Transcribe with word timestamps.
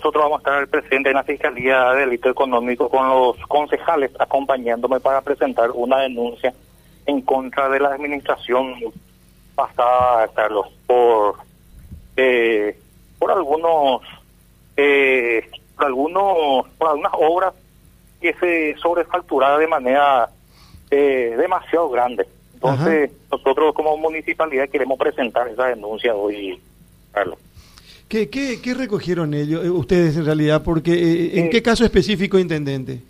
nosotros 0.00 0.24
vamos 0.24 0.38
a 0.38 0.40
estar 0.40 0.68
presentes 0.68 1.10
en 1.10 1.16
la 1.16 1.24
Fiscalía 1.24 1.92
de 1.92 2.00
Delito 2.00 2.30
Económico 2.30 2.88
con 2.88 3.06
los 3.06 3.36
concejales 3.46 4.10
acompañándome 4.18 4.98
para 4.98 5.20
presentar 5.20 5.70
una 5.72 5.98
denuncia 5.98 6.54
en 7.04 7.20
contra 7.20 7.68
de 7.68 7.80
la 7.80 7.90
administración 7.90 8.76
pasada, 9.54 10.26
Carlos, 10.28 10.68
por 10.86 11.34
eh, 12.16 12.78
por 13.18 13.30
algunos 13.30 14.00
eh, 14.74 15.46
por 15.76 15.84
algunos 15.84 16.66
por 16.78 16.88
algunas 16.88 17.12
obras 17.18 17.52
que 18.22 18.32
se 18.40 18.76
sobrefacturaron 18.78 19.60
de 19.60 19.66
manera 19.66 20.30
eh, 20.90 21.34
demasiado 21.36 21.90
grande. 21.90 22.26
Entonces, 22.54 23.10
nosotros 23.30 23.74
como 23.74 23.98
municipalidad 23.98 24.70
queremos 24.70 24.98
presentar 24.98 25.46
esa 25.48 25.66
denuncia 25.66 26.14
hoy, 26.14 26.58
Carlos. 27.12 27.38
¿Qué, 28.10 28.28
qué, 28.28 28.60
qué 28.60 28.74
recogieron 28.74 29.32
ellos, 29.34 29.64
eh, 29.64 29.70
ustedes 29.70 30.16
en 30.16 30.24
realidad? 30.24 30.64
Porque 30.64 30.92
eh, 30.92 31.38
¿En 31.38 31.48
qué 31.48 31.62
caso 31.62 31.84
específico, 31.84 32.40
intendente? 32.40 33.00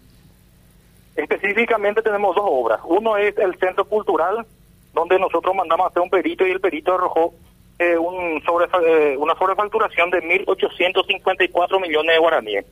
Específicamente 1.17 2.03
tenemos 2.03 2.37
dos 2.37 2.45
obras. 2.47 2.81
Uno 2.85 3.17
es 3.17 3.35
el 3.39 3.57
Centro 3.57 3.87
Cultural, 3.87 4.45
donde 4.93 5.19
nosotros 5.19 5.55
mandamos 5.55 5.87
a 5.87 5.89
hacer 5.89 6.03
un 6.03 6.11
perito 6.11 6.47
y 6.47 6.51
el 6.51 6.61
perito 6.61 6.93
arrojó 6.93 7.33
eh, 7.79 7.97
un 7.97 8.43
sobre, 8.43 8.67
eh, 8.87 9.17
una 9.17 9.35
sobrefacturación 9.37 10.11
de 10.11 10.19
1.854 10.19 11.81
millones 11.81 12.15
de 12.15 12.19
guaraníes. 12.19 12.67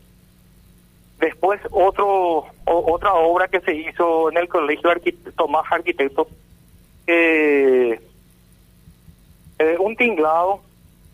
Después 1.19 1.63
otro 1.71 2.45
otra 2.67 3.15
obra 3.15 3.49
que 3.49 3.61
se 3.61 3.75
hizo 3.75 4.31
en 4.31 4.37
el 4.37 4.49
Colegio 4.49 4.91
Tomás 5.35 5.65
Arquitecto, 5.71 6.29
eh, 7.07 7.99
un 9.79 9.97
tinglado 9.97 10.61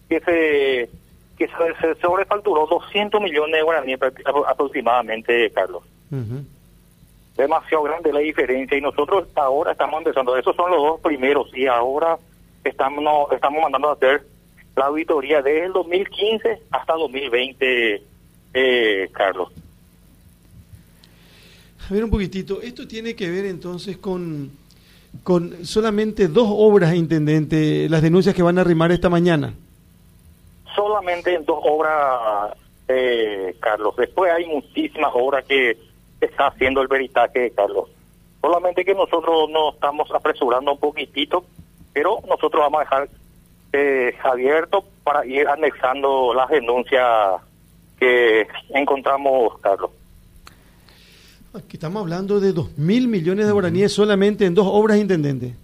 que 0.08 0.18
se 0.18 1.03
que 1.36 1.48
se, 1.48 1.94
sobrefacturó 2.00 2.66
200 2.66 3.20
millones 3.20 3.56
de 3.56 3.62
guaraníes 3.62 4.00
aproximadamente, 4.46 5.50
Carlos. 5.50 5.82
Demasiado 7.36 7.82
grande 7.82 8.12
la 8.12 8.20
diferencia 8.20 8.78
y 8.78 8.80
nosotros 8.80 9.26
ahora 9.34 9.72
estamos 9.72 9.98
empezando, 9.98 10.36
esos 10.36 10.54
son 10.54 10.70
los 10.70 10.80
dos 10.80 11.00
primeros 11.00 11.48
y 11.52 11.66
ahora 11.66 12.16
estamos 12.62 13.32
estamos 13.32 13.62
mandando 13.62 13.90
a 13.90 13.94
hacer 13.94 14.24
la 14.76 14.86
auditoría 14.86 15.42
desde 15.42 15.66
el 15.66 15.72
2015 15.72 16.62
hasta 16.70 16.92
2020, 16.94 18.02
eh, 18.54 19.08
Carlos. 19.12 19.50
A 21.88 21.92
ver 21.92 22.04
un 22.04 22.10
poquitito, 22.10 22.62
esto 22.62 22.88
tiene 22.88 23.14
que 23.14 23.28
ver 23.28 23.44
entonces 23.44 23.98
con, 23.98 24.50
con 25.22 25.66
solamente 25.66 26.28
dos 26.28 26.48
obras, 26.48 26.94
intendente, 26.94 27.88
las 27.88 28.00
denuncias 28.00 28.34
que 28.34 28.42
van 28.42 28.58
a 28.58 28.62
arrimar 28.62 28.90
esta 28.90 29.10
mañana. 29.10 29.54
Solamente 30.74 31.34
en 31.34 31.44
dos 31.44 31.60
obras, 31.62 32.56
eh, 32.88 33.54
Carlos. 33.60 33.94
Después 33.96 34.32
hay 34.32 34.46
muchísimas 34.46 35.10
obras 35.14 35.44
que 35.44 35.76
está 36.20 36.48
haciendo 36.48 36.80
el 36.80 36.88
veritaje, 36.88 37.50
Carlos. 37.50 37.90
Solamente 38.40 38.84
que 38.84 38.94
nosotros 38.94 39.48
nos 39.50 39.74
estamos 39.74 40.10
apresurando 40.10 40.72
un 40.72 40.78
poquitito, 40.78 41.44
pero 41.92 42.18
nosotros 42.28 42.62
vamos 42.62 42.80
a 42.80 42.84
dejar 42.84 43.08
eh, 43.72 44.14
abierto 44.22 44.84
para 45.02 45.24
ir 45.26 45.48
anexando 45.48 46.34
las 46.34 46.48
denuncias 46.50 47.40
que 47.98 48.46
encontramos, 48.70 49.58
Carlos. 49.60 49.90
Aquí 51.54 51.76
estamos 51.76 52.02
hablando 52.02 52.40
de 52.40 52.52
dos 52.52 52.76
mil 52.76 53.06
millones 53.06 53.46
de 53.46 53.52
guaraníes 53.52 53.92
solamente 53.92 54.44
en 54.44 54.54
dos 54.54 54.66
obras, 54.68 54.98
intendente. 54.98 55.54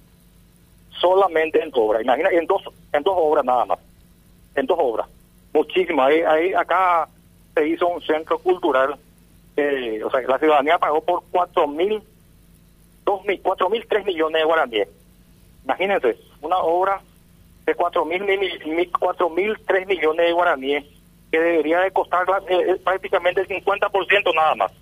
Solamente 1.00 1.62
en 1.62 1.70
dos 1.70 1.80
obras, 1.80 2.02
imagina, 2.02 2.30
en 2.30 2.47
dos, 2.47 2.62
en 2.92 3.02
dos 3.02 3.14
obras 3.17 3.45
nada 3.45 3.64
más, 3.64 3.78
en 4.55 4.67
dos 4.67 4.79
obras, 4.81 5.09
muchísimas. 5.53 6.09
Ahí, 6.09 6.23
ahí 6.23 6.55
acá 6.55 7.09
se 7.55 7.69
hizo 7.69 7.87
un 7.89 8.01
centro 8.03 8.39
cultural, 8.39 8.97
eh, 9.57 10.03
o 10.05 10.11
sea, 10.11 10.20
la 10.23 10.39
ciudadanía 10.39 10.79
pagó 10.79 11.01
por 11.01 11.23
cuatro 11.31 11.67
mil, 11.67 12.03
dos 13.05 13.25
mil, 13.25 13.41
cuatro 13.42 13.69
mil, 13.69 13.84
tres 13.89 14.05
millones 14.05 14.41
de 14.41 14.47
guaraníes. 14.47 14.89
Imagínense, 15.64 16.17
una 16.41 16.58
obra 16.58 17.01
de 17.67 17.74
cuatro 17.74 18.05
mil, 18.05 18.23
cuatro 18.98 19.30
mil, 19.30 19.57
tres 19.67 19.86
millones 19.86 20.27
de 20.27 20.33
guaraníes 20.33 20.85
que 21.30 21.39
debería 21.39 21.80
de 21.80 21.91
costar 21.92 22.27
eh, 22.48 22.73
eh, 22.73 22.77
prácticamente 22.83 23.42
el 23.42 23.48
50% 23.48 24.35
nada 24.35 24.55
más. 24.57 24.73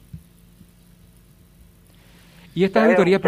Y 2.54 2.64
estas 2.64 2.84
auditorías, 2.84 3.20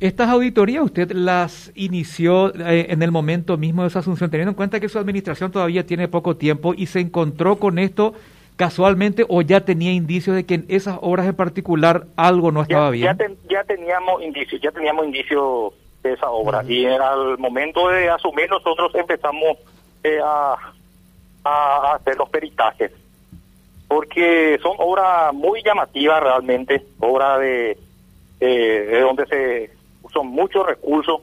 estas 0.00 0.30
auditorías 0.30 0.82
usted 0.82 1.12
las 1.12 1.70
inició 1.74 2.54
eh, 2.54 2.86
en 2.88 3.02
el 3.02 3.10
momento 3.10 3.56
mismo 3.56 3.82
de 3.82 3.88
esa 3.88 3.98
asunción, 3.98 4.30
teniendo 4.30 4.50
en 4.50 4.56
cuenta 4.56 4.80
que 4.80 4.88
su 4.88 4.98
administración 4.98 5.52
todavía 5.52 5.86
tiene 5.86 6.08
poco 6.08 6.36
tiempo 6.36 6.74
y 6.74 6.86
se 6.86 7.00
encontró 7.00 7.56
con 7.56 7.78
esto 7.78 8.14
casualmente 8.56 9.24
o 9.28 9.42
ya 9.42 9.60
tenía 9.60 9.92
indicios 9.92 10.36
de 10.36 10.44
que 10.44 10.54
en 10.54 10.64
esas 10.68 10.98
obras 11.00 11.26
en 11.26 11.34
particular 11.34 12.04
algo 12.16 12.50
no 12.50 12.62
estaba 12.62 12.90
bien. 12.90 13.16
Ya, 13.48 13.64
teníamos 13.64 14.22
indicios, 14.22 14.60
ya 14.60 14.70
teníamos 14.70 15.06
indicios 15.06 15.72
de 16.02 16.12
esa 16.12 16.30
obra. 16.30 16.62
Y 16.66 16.86
al 16.86 17.38
momento 17.38 17.88
de 17.88 18.10
asumir 18.10 18.48
nosotros 18.50 18.94
empezamos 18.94 19.58
eh, 20.02 20.18
a, 20.22 20.56
a 21.44 21.94
hacer 21.94 22.16
los 22.16 22.28
peritajes. 22.28 22.92
Porque 23.88 24.58
son 24.62 24.76
obras 24.78 25.34
muy 25.34 25.62
llamativas 25.62 26.22
realmente, 26.22 26.84
obras 27.00 27.40
de 27.40 27.78
eh, 28.40 28.88
de 28.90 29.00
donde 29.00 29.26
se 29.26 29.79
usan 30.10 30.26
muchos 30.26 30.66
recursos 30.66 31.20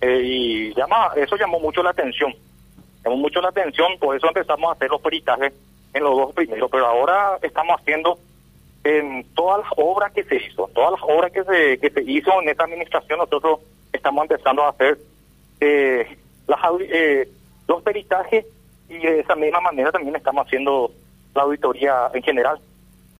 eh, 0.00 0.20
y 0.22 0.74
llama 0.74 1.10
eso 1.16 1.36
llamó 1.36 1.60
mucho 1.60 1.82
la 1.82 1.90
atención. 1.90 2.34
Llamó 3.04 3.16
mucho 3.16 3.40
la 3.40 3.48
atención 3.48 3.98
por 3.98 4.16
eso 4.16 4.26
empezamos 4.28 4.68
a 4.68 4.72
hacer 4.72 4.90
los 4.90 5.00
peritajes 5.00 5.52
en 5.94 6.02
los 6.02 6.16
dos 6.16 6.34
primeros 6.34 6.70
pero 6.70 6.86
ahora 6.86 7.38
estamos 7.42 7.80
haciendo 7.80 8.18
en 8.84 9.24
todas 9.34 9.60
las 9.60 9.72
obras 9.76 10.12
que 10.12 10.24
se 10.24 10.36
hizo 10.36 10.68
todas 10.74 10.92
las 10.92 11.00
obras 11.02 11.32
que 11.32 11.44
se 11.44 11.78
que 11.78 11.90
se 11.90 12.02
hizo 12.02 12.42
en 12.42 12.48
esta 12.48 12.64
administración 12.64 13.18
nosotros 13.18 13.60
estamos 13.92 14.22
empezando 14.22 14.62
a 14.62 14.70
hacer 14.70 14.98
eh, 15.60 16.18
las 16.46 16.60
eh, 16.80 17.28
los 17.66 17.82
peritajes 17.82 18.44
y 18.88 18.98
de 18.98 19.20
esa 19.20 19.34
misma 19.34 19.60
manera 19.60 19.90
también 19.90 20.14
estamos 20.14 20.46
haciendo 20.46 20.90
la 21.34 21.42
auditoría 21.42 22.10
en 22.12 22.22
general 22.22 22.60